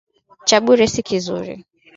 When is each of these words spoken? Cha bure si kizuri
Cha 0.47 0.57
bure 0.63 0.85
si 0.93 1.01
kizuri 1.09 1.53